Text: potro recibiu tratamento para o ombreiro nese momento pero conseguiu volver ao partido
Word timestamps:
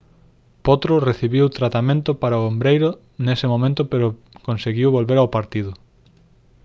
potro 0.67 0.95
recibiu 1.09 1.45
tratamento 1.59 2.09
para 2.21 2.41
o 2.41 2.45
ombreiro 2.51 2.89
nese 3.25 3.45
momento 3.53 3.81
pero 3.91 4.07
conseguiu 4.47 4.87
volver 4.97 5.17
ao 5.19 5.31
partido 5.37 5.71